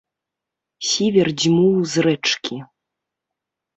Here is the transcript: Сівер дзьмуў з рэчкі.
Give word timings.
Сівер 0.91 1.27
дзьмуў 1.43 1.75
з 1.97 2.07
рэчкі. 2.07 2.57